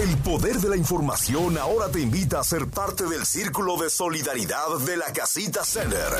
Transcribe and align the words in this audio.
El 0.00 0.16
poder 0.18 0.58
de 0.58 0.68
la 0.68 0.76
información 0.76 1.58
ahora 1.58 1.90
te 1.90 2.00
invita 2.00 2.38
a 2.38 2.44
ser 2.44 2.68
parte 2.68 3.06
del 3.06 3.26
círculo 3.26 3.76
de 3.76 3.90
solidaridad 3.90 4.78
de 4.86 4.96
la 4.96 5.12
Casita 5.12 5.64
Center. 5.64 6.12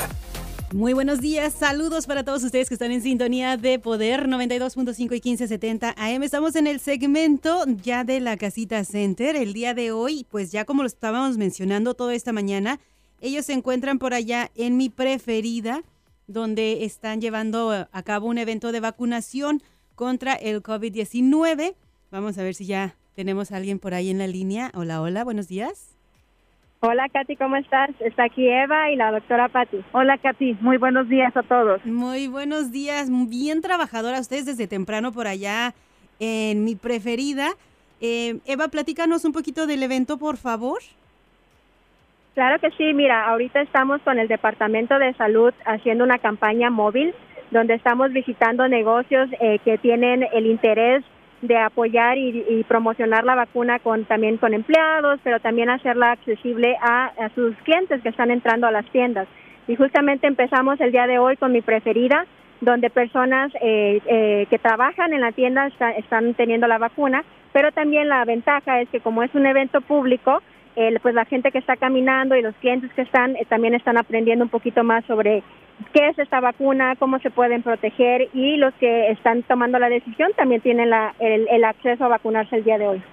Muy 0.73 0.91
buenos 0.91 1.21
días, 1.21 1.53
saludos 1.53 2.05
para 2.05 2.25
todos 2.25 2.43
ustedes 2.43 2.67
que 2.67 2.75
están 2.75 2.91
en 2.91 3.01
sintonía 3.01 3.55
de 3.55 3.79
Poder 3.79 4.27
92.5 4.27 4.97
y 4.99 5.19
1570 5.21 5.95
AM. 5.95 6.23
Estamos 6.23 6.57
en 6.57 6.67
el 6.67 6.81
segmento 6.81 7.63
ya 7.81 8.03
de 8.03 8.19
la 8.19 8.35
Casita 8.35 8.83
Center. 8.83 9.37
El 9.37 9.53
día 9.53 9.73
de 9.73 9.93
hoy, 9.93 10.27
pues 10.29 10.51
ya 10.51 10.65
como 10.65 10.83
lo 10.83 10.87
estábamos 10.87 11.37
mencionando 11.37 11.93
toda 11.93 12.13
esta 12.15 12.33
mañana, 12.33 12.81
ellos 13.21 13.45
se 13.45 13.53
encuentran 13.53 13.97
por 13.97 14.13
allá 14.13 14.51
en 14.55 14.75
mi 14.75 14.89
preferida, 14.89 15.83
donde 16.27 16.83
están 16.83 17.21
llevando 17.21 17.87
a 17.89 18.03
cabo 18.03 18.27
un 18.27 18.39
evento 18.39 18.73
de 18.73 18.81
vacunación 18.81 19.63
contra 19.95 20.33
el 20.33 20.61
COVID-19. 20.61 21.75
Vamos 22.11 22.37
a 22.37 22.43
ver 22.43 22.55
si 22.55 22.65
ya 22.65 22.98
tenemos 23.19 23.51
a 23.51 23.57
alguien 23.57 23.79
por 23.79 23.93
ahí 23.93 24.09
en 24.09 24.17
la 24.17 24.27
línea. 24.27 24.71
Hola, 24.73 25.01
hola, 25.01 25.25
buenos 25.25 25.49
días. 25.49 25.93
Hola 26.79 27.09
Katy, 27.09 27.35
¿cómo 27.35 27.57
estás? 27.57 27.89
Está 27.99 28.23
aquí 28.23 28.47
Eva 28.47 28.89
y 28.91 28.95
la 28.95 29.11
doctora 29.11 29.49
Patti. 29.49 29.83
Hola 29.91 30.17
Katy, 30.17 30.59
muy 30.61 30.77
buenos 30.77 31.09
días 31.09 31.35
a 31.35 31.43
todos. 31.43 31.85
Muy 31.85 32.29
buenos 32.29 32.71
días, 32.71 33.09
bien 33.27 33.61
trabajadora 33.61 34.21
ustedes 34.21 34.45
desde 34.45 34.67
temprano 34.67 35.11
por 35.11 35.27
allá 35.27 35.73
en 36.21 36.63
mi 36.63 36.75
preferida. 36.75 37.49
Eh, 37.99 38.37
Eva, 38.45 38.69
platícanos 38.69 39.25
un 39.25 39.33
poquito 39.33 39.67
del 39.67 39.83
evento, 39.83 40.17
por 40.17 40.37
favor. 40.37 40.79
Claro 42.35 42.57
que 42.61 42.71
sí, 42.77 42.93
mira, 42.93 43.27
ahorita 43.27 43.59
estamos 43.59 44.01
con 44.03 44.17
el 44.17 44.29
Departamento 44.29 44.97
de 44.97 45.13
Salud 45.15 45.53
haciendo 45.65 46.05
una 46.05 46.19
campaña 46.19 46.69
móvil 46.69 47.13
donde 47.51 47.73
estamos 47.73 48.13
visitando 48.13 48.65
negocios 48.69 49.29
eh, 49.41 49.59
que 49.65 49.77
tienen 49.77 50.25
el 50.31 50.45
interés 50.45 51.03
de 51.41 51.57
apoyar 51.57 52.17
y, 52.17 52.63
promocionar 52.67 53.23
la 53.23 53.35
vacuna 53.35 53.79
con 53.79 54.05
también 54.05 54.37
con 54.37 54.53
empleados, 54.53 55.19
pero 55.23 55.39
también 55.39 55.69
hacerla 55.69 56.11
accesible 56.11 56.77
a, 56.81 57.11
sus 57.35 57.55
clientes 57.57 58.01
que 58.01 58.09
están 58.09 58.31
entrando 58.31 58.67
a 58.67 58.71
las 58.71 58.85
tiendas. 58.91 59.27
Y 59.67 59.75
justamente 59.75 60.27
empezamos 60.27 60.79
el 60.81 60.91
día 60.91 61.07
de 61.07 61.19
hoy 61.19 61.37
con 61.37 61.51
mi 61.51 61.61
preferida, 61.61 62.25
donde 62.61 62.89
personas 62.89 63.51
eh, 63.61 64.01
eh, 64.05 64.47
que 64.49 64.59
trabajan 64.59 65.13
en 65.13 65.21
la 65.21 65.31
tienda 65.31 65.67
están 65.97 66.33
teniendo 66.33 66.67
la 66.67 66.77
vacuna, 66.77 67.23
pero 67.53 67.71
también 67.71 68.09
la 68.09 68.25
ventaja 68.25 68.81
es 68.81 68.89
que 68.89 68.99
como 68.99 69.23
es 69.23 69.33
un 69.33 69.45
evento 69.45 69.81
público, 69.81 70.41
pues 71.01 71.13
la 71.13 71.25
gente 71.25 71.51
que 71.51 71.57
está 71.57 71.75
caminando 71.75 72.35
y 72.35 72.41
los 72.41 72.55
clientes 72.55 72.91
que 72.93 73.01
están 73.01 73.35
eh, 73.35 73.45
también 73.49 73.73
están 73.73 73.97
aprendiendo 73.97 74.45
un 74.45 74.49
poquito 74.49 74.83
más 74.83 75.03
sobre 75.05 75.43
qué 75.93 76.09
es 76.09 76.19
esta 76.19 76.39
vacuna, 76.39 76.95
cómo 76.97 77.19
se 77.19 77.29
pueden 77.29 77.63
proteger 77.63 78.29
y 78.33 78.57
los 78.57 78.73
que 78.75 79.11
están 79.11 79.43
tomando 79.43 79.79
la 79.79 79.89
decisión 79.89 80.31
también 80.35 80.61
tienen 80.61 80.91
el, 81.19 81.63
acceso 81.63 82.05
a 82.05 82.09
vacunarse 82.09 82.57
el 82.57 82.63
día 82.63 82.77
de 82.77 82.87
hoy. 82.87 83.03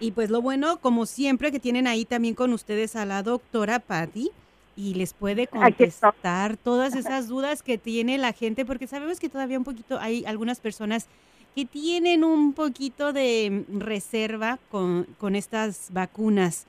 Y 0.00 0.12
pues 0.12 0.30
lo 0.30 0.42
bueno, 0.42 0.78
como 0.78 1.06
siempre, 1.06 1.52
que 1.52 1.60
tienen 1.60 1.86
ahí 1.86 2.04
también 2.04 2.34
con 2.34 2.52
ustedes 2.52 2.96
a 2.96 3.06
la 3.06 3.22
doctora 3.22 3.78
Patty 3.78 4.30
y 4.74 4.94
les 4.94 5.14
puede 5.14 5.46
contestar 5.46 6.56
todas 6.56 6.96
esas 6.96 7.28
dudas 7.28 7.62
que 7.62 7.78
tiene 7.78 8.18
la 8.18 8.32
gente, 8.32 8.64
porque 8.64 8.86
sabemos 8.86 9.20
que 9.20 9.28
todavía 9.28 9.58
un 9.58 9.64
poquito 9.64 9.98
hay 10.00 10.24
algunas 10.24 10.60
personas 10.60 11.08
que 11.54 11.66
tienen 11.66 12.24
un 12.24 12.54
poquito 12.54 13.12
de 13.12 13.64
reserva 13.68 14.58
con, 14.70 15.06
con 15.18 15.36
estas 15.36 15.90
vacunas. 15.92 16.66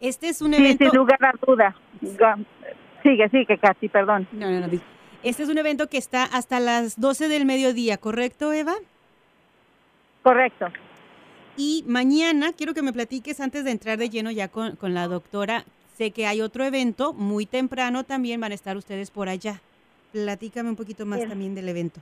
Este 0.00 0.28
es 0.28 0.40
un 0.40 0.54
evento... 0.54 0.84
sin 0.84 0.96
lugar 0.96 1.18
a 1.24 1.32
duda. 1.44 1.74
Sigue, 3.02 3.28
sigue, 3.28 3.58
casi, 3.58 3.88
perdón. 3.88 4.26
No, 4.32 4.50
no, 4.50 4.66
no. 4.66 4.66
Este 5.22 5.42
es 5.42 5.48
un 5.48 5.58
evento 5.58 5.88
que 5.88 5.98
está 5.98 6.24
hasta 6.24 6.60
las 6.60 7.00
12 7.00 7.28
del 7.28 7.44
mediodía, 7.44 7.96
¿correcto, 7.96 8.52
Eva? 8.52 8.74
Correcto. 10.22 10.66
Y 11.56 11.84
mañana 11.88 12.52
quiero 12.56 12.72
que 12.72 12.82
me 12.82 12.92
platiques 12.92 13.40
antes 13.40 13.64
de 13.64 13.72
entrar 13.72 13.98
de 13.98 14.10
lleno 14.10 14.30
ya 14.30 14.48
con, 14.48 14.76
con 14.76 14.94
la 14.94 15.08
doctora. 15.08 15.64
Sé 15.94 16.12
que 16.12 16.26
hay 16.26 16.40
otro 16.40 16.64
evento 16.64 17.12
muy 17.12 17.46
temprano 17.46 18.04
también, 18.04 18.40
van 18.40 18.52
a 18.52 18.54
estar 18.54 18.76
ustedes 18.76 19.10
por 19.10 19.28
allá. 19.28 19.60
Platícame 20.12 20.70
un 20.70 20.76
poquito 20.76 21.04
más 21.04 21.26
también 21.26 21.54
del 21.56 21.68
evento. 21.68 22.00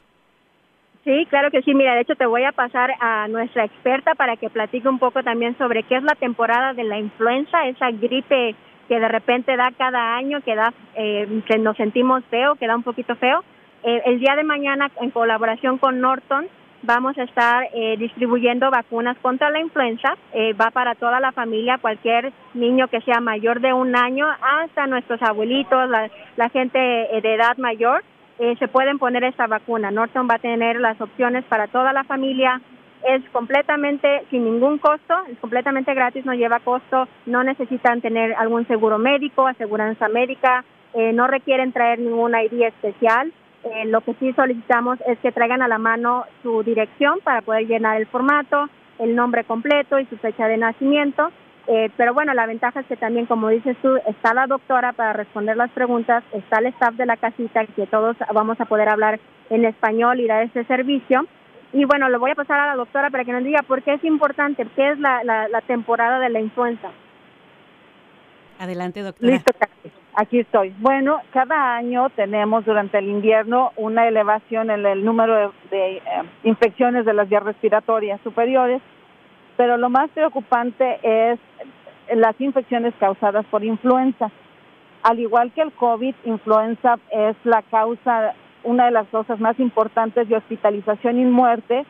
Sí, 1.04 1.24
claro 1.30 1.50
que 1.50 1.62
sí. 1.62 1.72
Mira, 1.72 1.94
de 1.94 2.00
hecho 2.02 2.16
te 2.16 2.26
voy 2.26 2.44
a 2.44 2.52
pasar 2.52 2.90
a 3.00 3.28
nuestra 3.28 3.64
experta 3.64 4.14
para 4.14 4.36
que 4.36 4.50
platique 4.50 4.88
un 4.88 4.98
poco 4.98 5.22
también 5.22 5.56
sobre 5.56 5.84
qué 5.84 5.96
es 5.96 6.02
la 6.02 6.16
temporada 6.16 6.74
de 6.74 6.84
la 6.84 6.98
influenza, 6.98 7.66
esa 7.66 7.90
gripe 7.92 8.54
que 8.88 9.00
de 9.00 9.08
repente 9.08 9.56
da 9.56 9.70
cada 9.76 10.16
año, 10.16 10.40
que 10.42 10.54
da, 10.54 10.72
eh, 10.94 11.42
que 11.46 11.58
nos 11.58 11.76
sentimos 11.76 12.24
feo, 12.30 12.54
que 12.56 12.66
da 12.66 12.76
un 12.76 12.82
poquito 12.82 13.16
feo. 13.16 13.42
Eh, 13.82 14.02
el 14.06 14.20
día 14.20 14.36
de 14.36 14.44
mañana, 14.44 14.90
en 15.00 15.10
colaboración 15.10 15.78
con 15.78 16.00
Norton, 16.00 16.46
vamos 16.82 17.18
a 17.18 17.24
estar 17.24 17.68
eh, 17.74 17.96
distribuyendo 17.98 18.70
vacunas 18.70 19.16
contra 19.18 19.50
la 19.50 19.60
influenza. 19.60 20.16
va 20.60 20.70
para 20.70 20.94
toda 20.94 21.20
la 21.20 21.32
familia, 21.32 21.78
cualquier 21.78 22.32
niño 22.54 22.88
que 22.88 23.00
sea 23.00 23.20
mayor 23.20 23.60
de 23.60 23.72
un 23.72 23.96
año, 23.96 24.26
hasta 24.40 24.86
nuestros 24.86 25.20
abuelitos, 25.22 25.88
la, 25.88 26.10
la 26.36 26.48
gente 26.50 26.78
de 26.78 27.34
edad 27.34 27.56
mayor. 27.56 28.02
Eh, 28.38 28.54
se 28.58 28.68
pueden 28.68 28.98
poner 28.98 29.24
esta 29.24 29.46
vacuna. 29.46 29.90
Norton 29.90 30.28
va 30.30 30.34
a 30.34 30.38
tener 30.38 30.78
las 30.78 31.00
opciones 31.00 31.44
para 31.44 31.68
toda 31.68 31.92
la 31.92 32.04
familia. 32.04 32.60
Es 33.04 33.22
completamente 33.30 34.24
sin 34.30 34.44
ningún 34.44 34.78
costo, 34.78 35.14
es 35.30 35.38
completamente 35.38 35.94
gratis, 35.94 36.24
no 36.24 36.34
lleva 36.34 36.60
costo, 36.60 37.08
no 37.26 37.44
necesitan 37.44 38.00
tener 38.00 38.34
algún 38.34 38.66
seguro 38.66 38.98
médico, 38.98 39.46
aseguranza 39.46 40.08
médica, 40.08 40.64
eh, 40.94 41.12
no 41.12 41.26
requieren 41.26 41.72
traer 41.72 41.98
ningún 41.98 42.34
ID 42.34 42.62
especial. 42.62 43.32
Eh, 43.64 43.84
lo 43.86 44.00
que 44.00 44.14
sí 44.14 44.32
solicitamos 44.32 44.98
es 45.06 45.18
que 45.18 45.32
traigan 45.32 45.62
a 45.62 45.68
la 45.68 45.78
mano 45.78 46.24
su 46.42 46.62
dirección 46.62 47.20
para 47.22 47.42
poder 47.42 47.66
llenar 47.66 47.96
el 47.96 48.06
formato, 48.06 48.68
el 48.98 49.14
nombre 49.14 49.44
completo 49.44 49.98
y 49.98 50.06
su 50.06 50.16
fecha 50.16 50.48
de 50.48 50.56
nacimiento 50.56 51.30
eh, 51.68 51.90
pero 51.96 52.14
bueno, 52.14 52.32
la 52.32 52.46
ventaja 52.46 52.80
es 52.80 52.86
que 52.86 52.96
también, 52.96 53.26
como 53.26 53.48
dices 53.48 53.76
tú, 53.82 53.96
está 54.06 54.32
la 54.34 54.46
doctora 54.46 54.92
para 54.92 55.12
responder 55.12 55.56
las 55.56 55.70
preguntas, 55.70 56.22
está 56.32 56.58
el 56.58 56.66
staff 56.66 56.94
de 56.94 57.06
la 57.06 57.16
casita, 57.16 57.66
que 57.66 57.86
todos 57.86 58.16
vamos 58.32 58.60
a 58.60 58.66
poder 58.66 58.88
hablar 58.88 59.18
en 59.50 59.64
español 59.64 60.20
y 60.20 60.28
dar 60.28 60.44
ese 60.44 60.64
servicio. 60.64 61.26
Y 61.72 61.84
bueno, 61.84 62.08
lo 62.08 62.18
voy 62.18 62.30
a 62.30 62.34
pasar 62.34 62.60
a 62.60 62.66
la 62.68 62.76
doctora 62.76 63.10
para 63.10 63.24
que 63.24 63.32
nos 63.32 63.44
diga 63.44 63.62
por 63.62 63.82
qué 63.82 63.94
es 63.94 64.04
importante, 64.04 64.66
qué 64.76 64.92
es 64.92 64.98
la, 64.98 65.22
la, 65.24 65.60
temporada 65.62 66.18
de 66.18 66.30
la 66.30 66.40
influenza. 66.40 66.90
Adelante, 68.58 69.02
doctora. 69.02 69.32
Listo, 69.32 69.52
aquí 70.14 70.38
estoy. 70.40 70.74
Bueno, 70.78 71.20
cada 71.32 71.76
año 71.76 72.08
tenemos 72.10 72.64
durante 72.64 72.98
el 72.98 73.08
invierno 73.08 73.72
una 73.76 74.08
elevación 74.08 74.70
en 74.70 74.86
el 74.86 75.04
número 75.04 75.52
de, 75.70 75.96
eh, 75.96 76.02
infecciones 76.44 77.04
de 77.04 77.12
las 77.12 77.28
vías 77.28 77.42
respiratorias 77.42 78.20
superiores 78.22 78.80
pero 79.56 79.76
lo 79.76 79.88
más 79.88 80.10
preocupante 80.10 80.98
es 81.02 81.38
las 82.14 82.40
infecciones 82.40 82.94
causadas 83.00 83.44
por 83.46 83.64
influenza. 83.64 84.30
Al 85.02 85.18
igual 85.18 85.52
que 85.52 85.62
el 85.62 85.72
COVID, 85.72 86.14
influenza 86.24 86.98
es 87.10 87.36
la 87.44 87.62
causa, 87.62 88.34
una 88.64 88.86
de 88.86 88.90
las 88.90 89.06
causas 89.08 89.38
más 89.40 89.58
importantes 89.60 90.28
de 90.28 90.36
hospitalización 90.36 91.18
y 91.18 91.24
muerte 91.24 91.84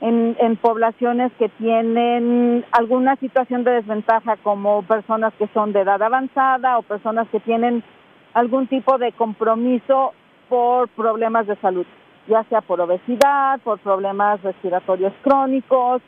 en, 0.00 0.36
en 0.40 0.56
poblaciones 0.56 1.32
que 1.38 1.48
tienen 1.48 2.64
alguna 2.72 3.16
situación 3.16 3.64
de 3.64 3.72
desventaja, 3.72 4.36
como 4.38 4.82
personas 4.82 5.32
que 5.38 5.48
son 5.54 5.72
de 5.72 5.80
edad 5.80 6.02
avanzada 6.02 6.78
o 6.78 6.82
personas 6.82 7.28
que 7.30 7.40
tienen 7.40 7.82
algún 8.34 8.66
tipo 8.66 8.98
de 8.98 9.12
compromiso 9.12 10.12
por 10.48 10.88
problemas 10.88 11.46
de 11.46 11.56
salud, 11.56 11.86
ya 12.26 12.44
sea 12.44 12.60
por 12.60 12.80
obesidad, 12.80 13.60
por 13.60 13.78
problemas 13.78 14.42
respiratorios 14.42 15.12
crónicos, 15.22 16.02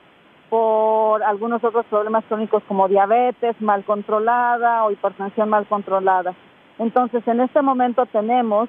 por 0.49 1.22
algunos 1.22 1.62
otros 1.65 1.87
problemas 1.87 2.25
crónicos 2.28 2.62
como 2.69 2.89
diabetes 2.89 3.61
mal 3.61 3.84
controlada 3.84 4.84
o 4.84 4.91
hipertensión 4.91 5.49
mal 5.49 5.66
controlada. 5.66 6.34
Entonces, 6.78 7.27
en 7.27 7.41
este 7.41 7.62
momento 7.62 8.06
tenemos 8.06 8.69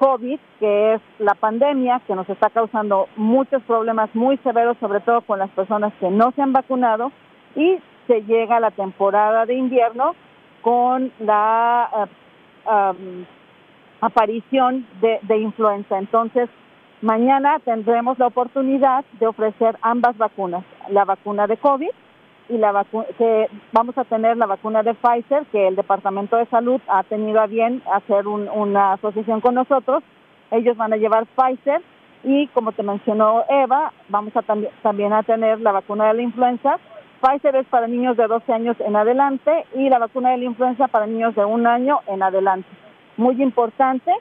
COVID, 0.00 0.40
que 0.58 0.94
es 0.94 1.00
la 1.20 1.34
pandemia 1.34 2.00
que 2.06 2.16
nos 2.16 2.28
está 2.28 2.50
causando 2.50 3.08
muchos 3.14 3.62
problemas 3.62 4.12
muy 4.14 4.36
severos, 4.38 4.76
sobre 4.80 5.00
todo 5.00 5.20
con 5.20 5.38
las 5.38 5.50
personas 5.50 5.92
que 6.00 6.10
no 6.10 6.32
se 6.32 6.42
han 6.42 6.52
vacunado, 6.52 7.12
y 7.54 7.78
se 8.08 8.22
llega 8.22 8.58
la 8.58 8.72
temporada 8.72 9.46
de 9.46 9.54
invierno 9.54 10.16
con 10.62 11.12
la 11.20 12.08
eh, 12.66 13.24
aparición 14.00 14.86
de, 15.00 15.20
de 15.22 15.38
influenza. 15.38 15.98
Entonces, 15.98 16.48
Mañana 17.02 17.58
tendremos 17.64 18.18
la 18.18 18.26
oportunidad 18.26 19.06
de 19.18 19.26
ofrecer 19.26 19.78
ambas 19.80 20.18
vacunas, 20.18 20.64
la 20.90 21.06
vacuna 21.06 21.46
de 21.46 21.56
COVID 21.56 21.88
y 22.50 22.58
la 22.58 22.84
que 23.16 23.48
vamos 23.72 23.96
a 23.96 24.04
tener 24.04 24.36
la 24.36 24.46
vacuna 24.46 24.82
de 24.82 24.94
Pfizer, 24.94 25.46
que 25.46 25.68
el 25.68 25.76
Departamento 25.76 26.36
de 26.36 26.46
Salud 26.46 26.80
ha 26.88 27.02
tenido 27.04 27.40
a 27.40 27.46
bien 27.46 27.82
hacer 27.92 28.26
una 28.26 28.94
asociación 28.94 29.40
con 29.40 29.54
nosotros. 29.54 30.02
Ellos 30.50 30.76
van 30.76 30.92
a 30.92 30.96
llevar 30.96 31.26
Pfizer 31.26 31.80
y 32.24 32.48
como 32.48 32.72
te 32.72 32.82
mencionó 32.82 33.44
Eva, 33.48 33.92
vamos 34.08 34.36
a 34.36 34.42
también 34.82 35.12
a 35.12 35.22
tener 35.22 35.60
la 35.60 35.72
vacuna 35.72 36.08
de 36.08 36.14
la 36.14 36.22
influenza. 36.22 36.78
Pfizer 37.20 37.54
es 37.54 37.66
para 37.66 37.86
niños 37.86 38.16
de 38.16 38.26
12 38.26 38.52
años 38.52 38.76
en 38.80 38.96
adelante 38.96 39.66
y 39.74 39.88
la 39.88 39.98
vacuna 39.98 40.30
de 40.30 40.38
la 40.38 40.44
influenza 40.44 40.88
para 40.88 41.06
niños 41.06 41.34
de 41.36 41.44
un 41.44 41.66
año 41.66 42.00
en 42.08 42.22
adelante. 42.22 42.68
Muy 43.16 43.40
importante 43.42 44.12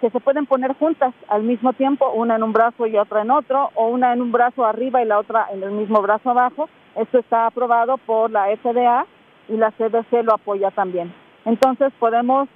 que 0.00 0.10
se 0.10 0.20
pueden 0.20 0.46
poner 0.46 0.74
juntas 0.74 1.14
al 1.28 1.42
mismo 1.42 1.72
tiempo, 1.72 2.10
una 2.12 2.36
en 2.36 2.42
un 2.42 2.52
brazo 2.52 2.86
y 2.86 2.96
otra 2.96 3.22
en 3.22 3.30
otro, 3.30 3.70
o 3.74 3.88
una 3.88 4.12
en 4.12 4.20
un 4.20 4.32
brazo 4.32 4.64
arriba 4.64 5.02
y 5.02 5.06
la 5.06 5.18
otra 5.18 5.46
en 5.52 5.62
el 5.62 5.70
mismo 5.70 6.02
brazo 6.02 6.30
abajo. 6.30 6.68
Esto 6.94 7.18
está 7.18 7.46
aprobado 7.46 7.98
por 7.98 8.30
la 8.30 8.46
FDA 8.56 9.06
y 9.48 9.56
la 9.56 9.70
CDC 9.72 10.22
lo 10.24 10.34
apoya 10.34 10.70
también. 10.70 11.12
Entonces 11.44 11.92
podemos 11.98 12.48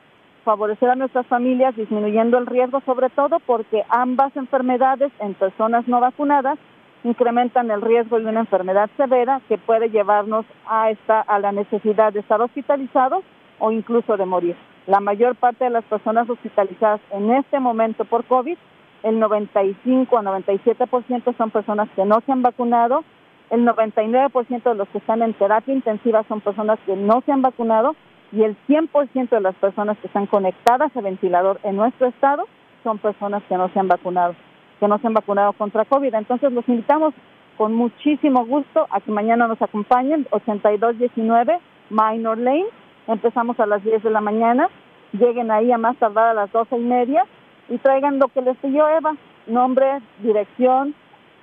favorecer 0.45 0.91
a 0.91 0.97
nuestras 0.97 1.27
familias 1.27 1.77
disminuyendo 1.77 2.39
el 2.39 2.47
riesgo, 2.47 2.81
sobre 2.85 3.11
todo 3.11 3.39
porque 3.41 3.85
ambas 3.89 4.35
enfermedades 4.37 5.13
en 5.21 5.35
personas 5.35 5.87
no 5.87 6.01
vacunadas 6.01 6.59
incrementan 7.05 7.71
el 7.71 7.81
riesgo 7.81 8.19
de 8.19 8.27
una 8.27 8.41
enfermedad 8.41 8.91
severa 8.97 9.41
que 9.49 9.59
puede 9.59 9.91
llevarnos 9.91 10.45
a 10.67 10.91
esta 10.91 11.21
a 11.21 11.39
la 11.39 11.53
necesidad 11.53 12.13
de 12.13 12.21
estar 12.21 12.41
hospitalizados 12.43 13.25
o 13.59 13.73
incluso 13.73 14.17
de 14.17 14.27
morir. 14.27 14.57
La 14.91 14.99
mayor 14.99 15.37
parte 15.37 15.63
de 15.63 15.71
las 15.71 15.85
personas 15.85 16.29
hospitalizadas 16.29 17.01
en 17.13 17.31
este 17.31 17.61
momento 17.61 18.05
por 18.05 18.25
COVID, 18.25 18.59
el 19.05 19.21
95 19.21 20.19
a 20.19 20.23
97% 20.23 21.37
son 21.37 21.51
personas 21.53 21.89
que 21.95 22.05
no 22.05 22.21
se 22.27 22.33
han 22.33 22.43
vacunado, 22.43 23.05
el 23.51 23.65
99% 23.65 24.63
de 24.65 24.75
los 24.75 24.89
que 24.89 24.99
están 24.99 25.23
en 25.23 25.33
terapia 25.35 25.73
intensiva 25.73 26.25
son 26.27 26.41
personas 26.41 26.81
que 26.87 26.97
no 26.97 27.23
se 27.25 27.31
han 27.31 27.41
vacunado 27.41 27.95
y 28.33 28.43
el 28.43 28.57
100% 28.67 29.29
de 29.29 29.41
las 29.41 29.55
personas 29.55 29.97
que 29.99 30.09
están 30.09 30.27
conectadas 30.27 30.91
a 30.97 31.01
ventilador 31.01 31.61
en 31.63 31.77
nuestro 31.77 32.09
estado 32.09 32.49
son 32.83 32.99
personas 32.99 33.45
que 33.49 33.57
no 33.57 33.69
se 33.69 33.79
han 33.79 33.87
vacunado, 33.87 34.35
que 34.81 34.89
no 34.89 34.99
se 34.99 35.07
han 35.07 35.15
vacunado 35.15 35.53
contra 35.53 35.85
COVID. 35.85 36.13
Entonces 36.13 36.53
los 36.53 36.69
invitamos 36.69 37.15
con 37.57 37.77
muchísimo 37.77 38.45
gusto 38.45 38.89
a 38.91 39.01
que 39.01 39.13
mañana 39.13 39.47
nos 39.47 39.63
acompañen, 39.63 40.27
8219 40.33 41.61
Minor 41.91 42.39
Lane, 42.39 42.67
empezamos 43.07 43.59
a 43.61 43.67
las 43.67 43.83
10 43.85 44.03
de 44.03 44.11
la 44.11 44.21
mañana, 44.21 44.69
lleguen 45.13 45.51
ahí 45.51 45.73
a 45.73 45.79
más 45.79 45.97
tardar 45.97 46.29
a 46.29 46.35
las 46.35 46.53
12 46.53 46.77
y 46.77 46.83
media 46.83 47.25
y 47.69 47.79
traigan 47.79 48.19
lo 48.19 48.29
que 48.29 48.43
les 48.43 48.57
pidió 48.59 48.89
Eva, 48.89 49.17
nombre, 49.47 50.01
dirección, 50.23 50.95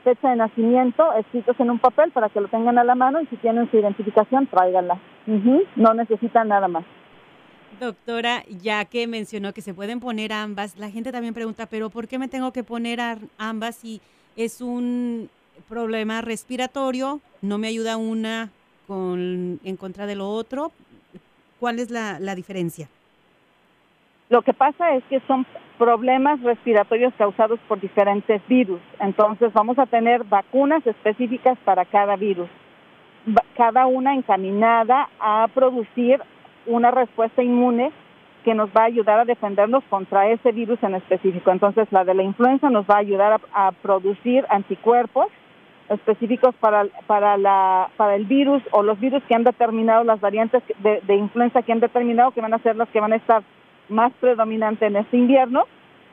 fecha 0.04 0.30
de 0.30 0.36
nacimiento 0.38 1.14
escritos 1.14 1.60
en 1.60 1.70
un 1.70 1.80
papel 1.80 2.12
para 2.12 2.30
que 2.30 2.40
lo 2.40 2.48
tengan 2.48 2.78
a 2.78 2.84
la 2.84 2.96
mano 2.96 3.22
y 3.22 3.28
si 3.28 3.38
tienen 3.38 3.70
su 3.70 3.78
identificación, 3.78 4.48
tráiganla. 4.48 5.00
No 5.76 5.94
necesitan 5.94 6.48
nada 6.48 6.68
más. 6.68 6.86
Doctora, 7.80 8.44
ya 8.48 8.86
que 8.86 9.06
mencionó 9.08 9.54
que 9.54 9.62
se 9.62 9.74
pueden 9.74 10.00
poner 10.00 10.32
ambas, 10.34 10.78
la 10.80 10.90
gente 10.90 11.12
también 11.12 11.34
pregunta, 11.34 11.66
pero 11.66 11.90
¿por 11.90 12.08
qué 12.08 12.18
me 12.18 12.28
tengo 12.28 12.54
que 12.54 12.64
poner 12.64 13.00
ambas 13.38 13.76
si 13.76 14.02
es 14.36 14.62
un 14.62 15.30
problema 15.68 16.22
respiratorio? 16.22 17.20
¿No 17.42 17.58
me 17.58 17.68
ayuda 17.68 17.98
una 17.98 18.50
con, 18.88 19.60
en 19.64 19.78
contra 19.78 20.06
de 20.06 20.16
lo 20.16 20.30
otro? 20.30 20.72
¿Cuál 21.60 21.80
es 21.80 21.92
la 21.92 22.36
diferencia? 22.36 22.88
Lo 24.30 24.42
que 24.42 24.54
pasa 24.54 24.94
es 24.94 25.04
que 25.06 25.22
son 25.22 25.46
problemas 25.78 26.42
respiratorios 26.42 27.14
causados 27.18 27.60
por 27.68 27.80
diferentes 27.80 28.42
virus. 28.48 28.82
Entonces 29.00 29.54
vamos 29.54 29.80
a 29.80 29.86
tener 29.86 30.24
vacunas 30.26 30.86
específicas 30.86 31.58
para 31.64 31.86
cada 31.86 32.16
virus, 32.18 32.50
cada 33.56 33.86
una 33.86 34.16
encaminada 34.16 35.10
a 35.20 35.48
producir 35.54 36.22
una 36.66 36.92
respuesta 36.92 37.42
inmune 37.42 37.92
que 38.44 38.54
nos 38.54 38.70
va 38.70 38.82
a 38.84 38.86
ayudar 38.86 39.20
a 39.20 39.26
defendernos 39.26 39.84
contra 39.90 40.30
ese 40.30 40.52
virus 40.52 40.82
en 40.84 40.96
específico. 40.96 41.52
Entonces 41.52 41.88
la 41.92 42.04
de 42.04 42.14
la 42.14 42.24
influenza 42.24 42.70
nos 42.70 42.86
va 42.86 42.96
a 42.96 43.00
ayudar 43.00 43.40
a, 43.54 43.72
producir 43.72 44.46
anticuerpos 44.50 45.28
específicos 45.90 46.54
para, 46.56 46.86
para, 47.08 47.38
la, 47.38 47.90
para 47.96 48.16
el 48.16 48.26
virus 48.26 48.62
o 48.72 48.84
los 48.84 49.00
virus 49.00 49.24
que 49.24 49.36
han 49.36 49.46
determinado 49.46 50.04
las 50.04 50.20
variantes 50.20 50.62
de, 50.80 51.00
de 51.02 51.16
influenza 51.16 51.62
que 51.62 51.72
han 51.72 51.80
determinado 51.80 52.32
que 52.32 52.42
van 52.42 52.54
a 52.54 52.60
ser 52.60 52.76
las 52.76 52.90
que 52.90 53.00
van 53.00 53.14
a 53.14 53.18
estar 53.18 53.42
más 53.90 54.12
predominante 54.20 54.86
en 54.86 54.96
este 54.96 55.18
invierno 55.18 55.66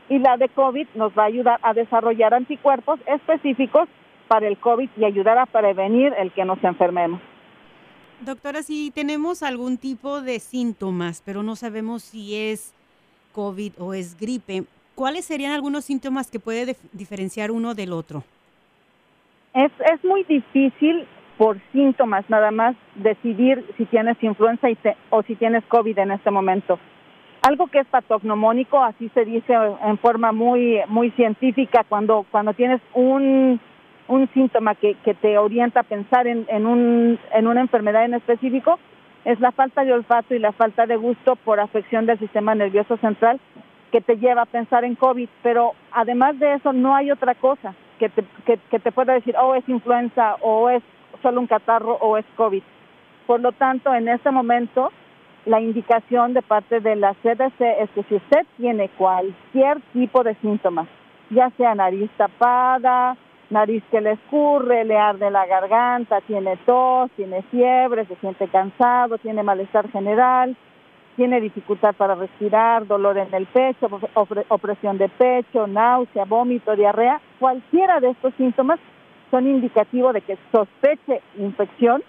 y 0.08 0.18
la 0.18 0.36
de 0.36 0.48
COVID 0.48 0.86
nos 0.94 1.12
va 1.16 1.24
a 1.24 1.26
ayudar 1.26 1.58
a 1.62 1.72
desarrollar 1.72 2.34
anticuerpos 2.34 3.00
específicos 3.06 3.88
para 4.28 4.48
el 4.48 4.58
COVID 4.58 4.88
y 4.96 5.04
ayudar 5.04 5.38
a 5.38 5.46
prevenir 5.46 6.12
el 6.18 6.32
que 6.32 6.44
nos 6.44 6.62
enfermemos. 6.62 7.20
Doctora, 8.20 8.62
si 8.62 8.90
tenemos 8.90 9.42
algún 9.42 9.76
tipo 9.76 10.20
de 10.20 10.38
síntomas, 10.38 11.22
pero 11.24 11.42
no 11.42 11.56
sabemos 11.56 12.02
si 12.02 12.36
es 12.36 12.72
COVID 13.32 13.72
o 13.78 13.92
es 13.92 14.18
gripe, 14.18 14.64
¿cuáles 14.94 15.24
serían 15.24 15.52
algunos 15.52 15.84
síntomas 15.84 16.30
que 16.30 16.40
puede 16.40 16.76
diferenciar 16.92 17.50
uno 17.50 17.74
del 17.74 17.92
otro? 17.92 18.22
Es, 19.52 19.72
es 19.92 20.04
muy 20.04 20.22
difícil 20.24 21.06
por 21.36 21.58
síntomas 21.72 22.28
nada 22.30 22.50
más 22.50 22.76
decidir 22.94 23.64
si 23.76 23.84
tienes 23.86 24.16
influenza 24.22 24.68
o 25.10 25.22
si 25.22 25.34
tienes 25.34 25.64
COVID 25.66 25.98
en 25.98 26.12
este 26.12 26.30
momento 26.30 26.78
algo 27.44 27.66
que 27.66 27.80
es 27.80 27.86
patognomónico, 27.86 28.82
así 28.82 29.10
se 29.10 29.24
dice 29.24 29.54
en 29.84 29.98
forma 29.98 30.32
muy 30.32 30.80
muy 30.88 31.10
científica 31.12 31.84
cuando 31.88 32.24
cuando 32.30 32.54
tienes 32.54 32.80
un 32.94 33.60
un 34.08 34.28
síntoma 34.34 34.74
que, 34.74 34.94
que 35.04 35.14
te 35.14 35.38
orienta 35.38 35.80
a 35.80 35.84
pensar 35.84 36.26
en, 36.26 36.46
en, 36.48 36.66
un, 36.66 37.18
en 37.32 37.46
una 37.46 37.60
enfermedad 37.60 38.04
en 38.04 38.14
específico, 38.14 38.78
es 39.24 39.40
la 39.40 39.52
falta 39.52 39.84
de 39.84 39.92
olfato 39.92 40.34
y 40.34 40.38
la 40.38 40.52
falta 40.52 40.86
de 40.86 40.96
gusto 40.96 41.36
por 41.36 41.60
afección 41.60 42.04
del 42.04 42.18
sistema 42.18 42.54
nervioso 42.54 42.96
central 42.98 43.40
que 43.90 44.00
te 44.00 44.16
lleva 44.16 44.42
a 44.42 44.46
pensar 44.46 44.84
en 44.84 44.94
COVID. 44.94 45.28
Pero 45.42 45.72
además 45.92 46.38
de 46.38 46.54
eso, 46.54 46.72
no 46.72 46.94
hay 46.94 47.10
otra 47.10 47.34
cosa 47.34 47.74
que 47.98 48.08
te, 48.10 48.24
que, 48.44 48.58
que 48.70 48.78
te 48.78 48.92
pueda 48.92 49.14
decir, 49.14 49.34
oh, 49.40 49.54
es 49.54 49.66
influenza, 49.68 50.36
o 50.42 50.68
es 50.68 50.82
solo 51.22 51.40
un 51.40 51.46
catarro, 51.46 51.94
o 51.94 52.18
es 52.18 52.26
COVID. 52.36 52.62
Por 53.26 53.40
lo 53.40 53.52
tanto, 53.52 53.94
en 53.94 54.08
este 54.08 54.30
momento, 54.30 54.92
la 55.46 55.60
indicación 55.60 56.32
de 56.32 56.42
parte 56.42 56.80
de 56.80 56.96
la 56.96 57.14
CDC 57.14 57.60
es 57.60 57.90
que 57.90 58.02
si 58.08 58.14
usted 58.14 58.46
tiene 58.56 58.88
cualquier 58.90 59.80
tipo 59.92 60.22
de 60.22 60.34
síntomas, 60.36 60.88
ya 61.30 61.50
sea 61.50 61.74
nariz 61.74 62.10
tapada, 62.16 63.16
nariz 63.50 63.82
que 63.90 64.00
le 64.00 64.12
escurre, 64.12 64.84
le 64.84 64.96
arde 64.96 65.30
la 65.30 65.46
garganta, 65.46 66.20
tiene 66.22 66.56
tos, 66.64 67.10
tiene 67.12 67.42
fiebre, 67.50 68.06
se 68.06 68.16
siente 68.16 68.48
cansado, 68.48 69.18
tiene 69.18 69.42
malestar 69.42 69.90
general, 69.90 70.56
tiene 71.16 71.40
dificultad 71.40 71.94
para 71.94 72.14
respirar, 72.14 72.86
dolor 72.86 73.18
en 73.18 73.32
el 73.34 73.46
pecho, 73.46 73.88
opresión 74.48 74.98
de 74.98 75.08
pecho, 75.08 75.66
náusea, 75.66 76.24
vómito, 76.24 76.74
diarrea, 76.74 77.20
cualquiera 77.38 78.00
de 78.00 78.10
estos 78.10 78.34
síntomas 78.34 78.80
son 79.30 79.46
indicativos 79.46 80.14
de 80.14 80.22
que 80.22 80.38
sospeche 80.50 81.20
infección 81.38 82.02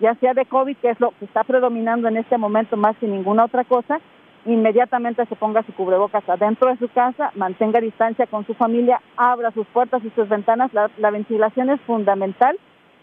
ya 0.00 0.14
sea 0.16 0.34
de 0.34 0.44
COVID, 0.44 0.76
que 0.78 0.90
es 0.90 1.00
lo 1.00 1.12
que 1.18 1.24
está 1.24 1.44
predominando 1.44 2.08
en 2.08 2.16
este 2.16 2.38
momento 2.38 2.76
más 2.76 2.96
que 2.98 3.06
ninguna 3.06 3.44
otra 3.44 3.64
cosa, 3.64 4.00
inmediatamente 4.46 5.24
se 5.26 5.36
ponga 5.36 5.62
su 5.62 5.72
cubrebocas 5.72 6.28
adentro 6.28 6.68
de 6.68 6.76
su 6.76 6.88
casa, 6.88 7.32
mantenga 7.34 7.80
distancia 7.80 8.26
con 8.26 8.46
su 8.46 8.54
familia, 8.54 9.00
abra 9.16 9.50
sus 9.52 9.66
puertas 9.68 10.04
y 10.04 10.10
sus 10.10 10.28
ventanas, 10.28 10.72
la, 10.74 10.90
la 10.98 11.10
ventilación 11.10 11.70
es 11.70 11.80
fundamental 11.82 12.58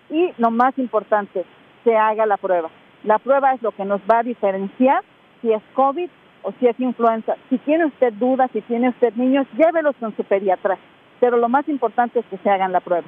y 0.09 0.33
lo 0.37 0.51
más 0.51 0.77
importante, 0.77 1.45
se 1.83 1.95
haga 1.95 2.25
la 2.25 2.37
prueba. 2.37 2.69
La 3.03 3.17
prueba 3.17 3.53
es 3.53 3.61
lo 3.61 3.71
que 3.71 3.85
nos 3.85 4.01
va 4.01 4.19
a 4.19 4.23
diferenciar 4.23 5.03
si 5.41 5.51
es 5.51 5.63
COVID 5.73 6.09
o 6.43 6.51
si 6.59 6.67
es 6.67 6.79
influenza. 6.79 7.35
Si 7.49 7.57
tiene 7.59 7.85
usted 7.85 8.13
dudas, 8.13 8.51
si 8.53 8.61
tiene 8.61 8.89
usted 8.89 9.13
niños, 9.15 9.47
llévelos 9.57 9.95
con 9.99 10.15
su 10.15 10.23
pediatra. 10.23 10.77
Pero 11.19 11.37
lo 11.37 11.49
más 11.49 11.67
importante 11.67 12.19
es 12.19 12.25
que 12.27 12.37
se 12.37 12.49
hagan 12.49 12.71
la 12.71 12.81
prueba 12.81 13.07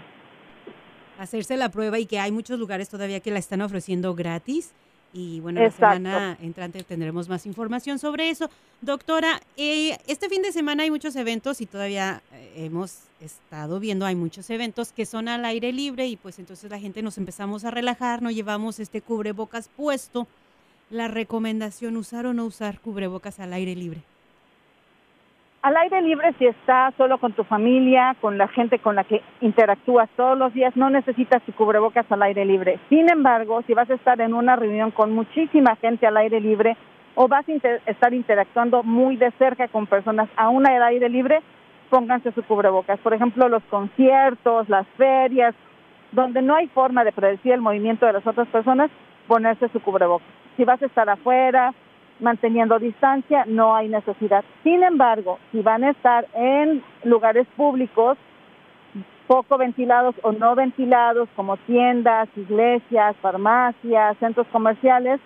hacerse 1.19 1.57
la 1.57 1.69
prueba 1.69 1.99
y 1.99 2.05
que 2.05 2.19
hay 2.19 2.31
muchos 2.31 2.59
lugares 2.59 2.89
todavía 2.89 3.19
que 3.19 3.31
la 3.31 3.39
están 3.39 3.61
ofreciendo 3.61 4.13
gratis. 4.15 4.71
Y 5.13 5.41
bueno, 5.41 5.61
la 5.61 5.69
semana 5.69 6.37
entrante 6.41 6.83
tendremos 6.83 7.29
más 7.29 7.45
información 7.45 7.99
sobre 7.99 8.29
eso. 8.29 8.49
Doctora, 8.81 9.41
eh, 9.57 9.95
este 10.07 10.27
fin 10.27 10.41
de 10.41 10.51
semana 10.51 10.83
hay 10.83 10.89
muchos 10.89 11.15
eventos 11.15 11.61
y 11.61 11.67
todavía 11.67 12.23
eh, 12.33 12.65
hemos 12.65 13.01
estado 13.21 13.79
viendo, 13.79 14.07
hay 14.07 14.15
muchos 14.15 14.49
eventos 14.49 14.91
que 14.91 15.05
son 15.05 15.27
al 15.27 15.45
aire 15.45 15.71
libre 15.71 16.07
y 16.07 16.17
pues 16.17 16.39
entonces 16.39 16.71
la 16.71 16.79
gente 16.79 17.03
nos 17.03 17.19
empezamos 17.19 17.63
a 17.63 17.69
relajar, 17.69 18.23
nos 18.23 18.33
llevamos 18.33 18.79
este 18.79 19.01
cubrebocas 19.01 19.69
puesto. 19.69 20.27
La 20.89 21.07
recomendación, 21.07 21.95
usar 21.95 22.25
o 22.25 22.33
no 22.33 22.45
usar 22.45 22.79
cubrebocas 22.79 23.39
al 23.39 23.53
aire 23.53 23.75
libre. 23.75 24.01
Al 25.63 25.77
aire 25.77 26.01
libre, 26.01 26.33
si 26.37 26.45
estás 26.45 26.93
solo 26.95 27.19
con 27.19 27.31
tu 27.31 27.45
familia, 27.45 28.17
con 28.19 28.37
la 28.37 28.49
gente 28.49 28.79
con 28.79 28.97
la 28.97 29.05
que 29.05 29.21
interactúas 29.39 30.09
todos 30.17 30.37
los 30.37 30.53
días, 30.53 30.75
no 30.75 30.89
necesitas 30.89 31.41
tu 31.43 31.53
cubrebocas 31.53 32.05
al 32.11 32.21
aire 32.23 32.43
libre. 32.43 32.79
Sin 32.89 33.09
embargo, 33.09 33.61
si 33.65 33.73
vas 33.73 33.89
a 33.89 33.93
estar 33.93 34.19
en 34.19 34.33
una 34.33 34.57
reunión 34.57 34.91
con 34.91 35.13
muchísima 35.13 35.77
gente 35.77 36.05
al 36.05 36.17
aire 36.17 36.41
libre 36.41 36.75
o 37.15 37.29
vas 37.29 37.45
a 37.47 37.53
estar 37.89 38.13
interactuando 38.13 38.83
muy 38.83 39.15
de 39.15 39.31
cerca 39.39 39.69
con 39.69 39.87
personas 39.87 40.27
aún 40.35 40.67
al 40.67 40.83
aire 40.83 41.07
libre, 41.07 41.39
pónganse 41.89 42.33
su 42.33 42.43
cubrebocas. 42.43 42.99
Por 42.99 43.13
ejemplo, 43.13 43.47
los 43.47 43.63
conciertos, 43.69 44.67
las 44.67 44.85
ferias, 44.97 45.55
donde 46.11 46.41
no 46.41 46.55
hay 46.55 46.67
forma 46.67 47.05
de 47.05 47.13
predecir 47.13 47.53
el 47.53 47.61
movimiento 47.61 48.05
de 48.05 48.11
las 48.11 48.27
otras 48.27 48.49
personas, 48.49 48.91
ponerse 49.29 49.69
su 49.69 49.79
cubrebocas. 49.79 50.27
Si 50.57 50.65
vas 50.65 50.81
a 50.83 50.87
estar 50.87 51.09
afuera, 51.09 51.73
manteniendo 52.23 52.79
distancia, 52.79 53.43
no 53.45 53.75
hay 53.75 53.89
necesidad. 53.89 54.43
Sin 54.63 54.81
embargo, 54.81 55.37
si 55.51 55.61
van 55.61 55.83
a 55.83 55.91
estar 55.91 56.25
en 56.33 56.81
lugares 57.03 57.45
públicos 57.55 58.17
poco 59.27 59.57
ventilados 59.57 60.15
o 60.23 60.31
no 60.31 60.55
ventilados, 60.55 61.29
como 61.35 61.57
tiendas, 61.57 62.27
iglesias, 62.35 63.15
farmacias, 63.21 64.17
centros 64.17 64.47
comerciales, 64.51 65.19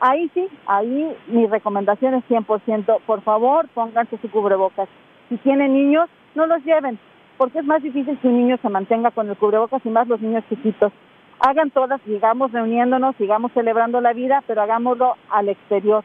ahí 0.00 0.30
sí, 0.34 0.48
ahí 0.66 1.16
mi 1.28 1.46
recomendación 1.46 2.14
es 2.14 2.24
100%, 2.28 3.00
por 3.06 3.22
favor, 3.22 3.68
pónganse 3.74 4.18
su 4.18 4.30
cubrebocas. 4.30 4.88
Si 5.28 5.36
tienen 5.38 5.72
niños, 5.72 6.08
no 6.34 6.46
los 6.46 6.64
lleven, 6.64 6.98
porque 7.36 7.60
es 7.60 7.64
más 7.64 7.82
difícil 7.82 8.18
que 8.18 8.28
un 8.28 8.38
niño 8.38 8.58
se 8.60 8.68
mantenga 8.68 9.10
con 9.10 9.28
el 9.28 9.36
cubrebocas 9.36 9.84
y 9.84 9.88
más 9.88 10.08
los 10.08 10.20
niños 10.20 10.44
chiquitos. 10.48 10.92
Hagan 11.40 11.70
todas, 11.70 12.00
sigamos 12.02 12.52
reuniéndonos, 12.52 13.16
sigamos 13.16 13.52
celebrando 13.52 14.00
la 14.00 14.12
vida, 14.12 14.42
pero 14.46 14.62
hagámoslo 14.62 15.16
al 15.30 15.48
exterior. 15.48 16.04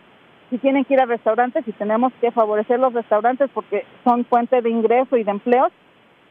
Si 0.49 0.57
tienen 0.57 0.85
que 0.85 0.95
ir 0.95 0.99
a 0.99 1.05
restaurantes 1.05 1.67
y 1.67 1.71
tenemos 1.73 2.11
que 2.19 2.31
favorecer 2.31 2.79
los 2.79 2.93
restaurantes 2.93 3.49
porque 3.53 3.85
son 4.03 4.25
fuente 4.25 4.61
de 4.61 4.69
ingreso 4.69 5.17
y 5.17 5.23
de 5.23 5.31
empleos, 5.31 5.71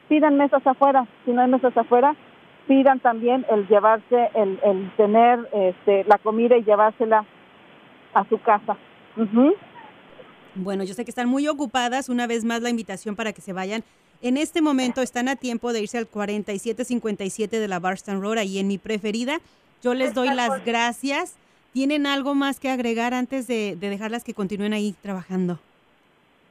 pidan 0.09 0.37
mesas 0.37 0.67
afuera. 0.67 1.07
Si 1.25 1.33
no 1.33 1.43
hay 1.43 1.49
mesas 1.49 1.77
afuera, 1.77 2.17
pidan 2.67 3.01
también 3.01 3.47
el 3.51 3.67
llevarse, 3.69 4.31
el, 4.35 4.59
el 4.65 4.91
tener 4.97 5.49
este, 5.53 6.05
la 6.05 6.19
comida 6.19 6.57
y 6.57 6.65
llevársela 6.65 7.25
a 8.15 8.29
su 8.29 8.41
casa. 8.41 8.77
Bueno, 10.55 10.85
yo 10.85 10.95
sé 10.95 11.05
que 11.05 11.11
están 11.11 11.29
muy 11.29 11.47
ocupadas. 11.49 12.09
Una 12.09 12.27
vez 12.27 12.45
más 12.45 12.63
la 12.63 12.71
invitación 12.71 13.17
para 13.17 13.33
que 13.33 13.41
se 13.41 13.53
vayan. 13.53 13.85
En 14.21 14.37
este 14.37 14.61
momento 14.63 15.01
están 15.01 15.29
a 15.29 15.37
tiempo 15.37 15.73
de 15.73 15.83
irse 15.83 15.99
al 15.99 16.09
4757 16.09 17.61
de 17.61 17.69
la 17.69 17.79
Barston 17.79 18.21
Road, 18.21 18.39
ahí 18.39 18.59
en 18.59 18.67
mi 18.67 18.79
preferida. 18.79 19.41
Yo 19.83 19.95
les 19.95 20.13
doy 20.13 20.29
las 20.35 20.65
gracias. 20.65 21.37
¿Tienen 21.73 22.07
algo 22.07 22.35
más 22.35 22.61
que 22.61 22.71
agregar 22.71 23.15
antes 23.15 23.47
de, 23.47 23.77
de 23.77 23.91
dejarlas 23.91 24.25
que 24.25 24.35
continúen 24.35 24.73
ahí 24.73 24.95
trabajando? 25.03 25.59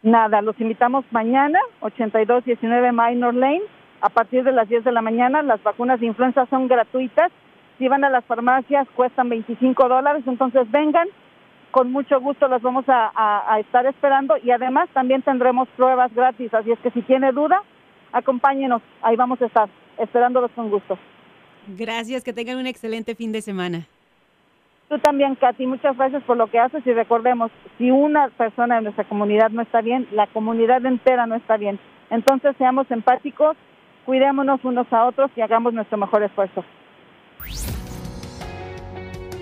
Nada, 0.03 0.41
los 0.41 0.59
invitamos 0.61 1.05
mañana, 1.11 1.59
8219 1.81 2.91
Minor 2.91 3.33
Lane, 3.33 3.63
a 4.01 4.09
partir 4.09 4.43
de 4.43 4.51
las 4.51 4.69
10 4.69 4.83
de 4.83 4.91
la 4.91 5.01
mañana. 5.01 5.41
Las 5.41 5.61
vacunas 5.63 5.99
de 5.99 6.05
influenza 6.05 6.45
son 6.49 6.67
gratuitas. 6.67 7.31
Si 7.77 7.87
van 7.87 8.03
a 8.03 8.09
las 8.09 8.23
farmacias, 8.25 8.87
cuestan 8.95 9.29
25 9.29 9.87
dólares. 9.89 10.23
Entonces 10.25 10.69
vengan, 10.71 11.07
con 11.71 11.91
mucho 11.91 12.19
gusto 12.19 12.47
las 12.47 12.61
vamos 12.61 12.85
a, 12.87 13.59
estar 13.59 13.85
esperando 13.85 14.35
y 14.43 14.51
además 14.51 14.89
también 14.93 15.21
tendremos 15.21 15.67
pruebas 15.75 16.13
gratis, 16.13 16.53
así 16.53 16.71
es 16.71 16.79
que 16.79 16.91
si 16.91 17.01
tiene 17.01 17.31
duda, 17.31 17.61
acompáñenos, 18.13 18.81
ahí 19.01 19.15
vamos 19.15 19.41
a 19.41 19.45
estar, 19.45 19.69
esperándolos 19.97 20.51
con 20.51 20.69
gusto. 20.69 20.97
Gracias, 21.67 22.23
que 22.23 22.33
tengan 22.33 22.57
un 22.57 22.67
excelente 22.67 23.13
fin 23.15 23.31
de 23.31 23.41
semana. 23.41 23.87
Tú 24.89 24.99
también, 24.99 25.35
Katy, 25.35 25.65
muchas 25.65 25.97
gracias 25.97 26.23
por 26.23 26.37
lo 26.37 26.47
que 26.47 26.59
haces 26.59 26.85
y 26.85 26.93
recordemos, 26.93 27.51
si 27.77 27.91
una 27.91 28.29
persona 28.29 28.75
de 28.75 28.83
nuestra 28.83 29.03
comunidad 29.03 29.49
no 29.49 29.61
está 29.61 29.81
bien, 29.81 30.07
la 30.11 30.27
comunidad 30.27 30.85
entera 30.85 31.25
no 31.25 31.35
está 31.35 31.57
bien. 31.57 31.77
Entonces 32.09 32.55
seamos 32.57 32.89
empáticos, 32.89 33.57
cuidémonos 34.05 34.63
unos 34.63 34.91
a 34.93 35.05
otros 35.05 35.29
y 35.35 35.41
hagamos 35.41 35.73
nuestro 35.73 35.97
mejor 35.97 36.23
esfuerzo. 36.23 36.63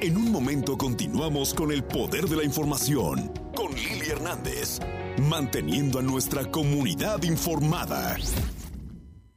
En 0.02 0.18
un 0.18 0.32
momento 0.32 0.78
continuamos 0.78 1.54
con 1.54 1.72
el 1.72 1.84
poder 1.84 2.26
de 2.26 2.38
la 2.38 2.44
información 2.44 3.32
con 3.56 3.72
Lili 3.74 4.10
Hernández, 4.12 4.80
manteniendo 5.30 6.00
a 6.00 6.02
nuestra 6.02 6.46
comunidad 6.46 7.24
informada. 7.24 8.16